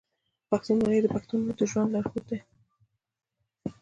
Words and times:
پښتونولي 0.49 0.99
د 1.01 1.07
پښتنو 1.15 1.47
د 1.57 1.61
ژوند 1.71 1.89
لارښود 1.93 2.25
دی. 2.29 2.39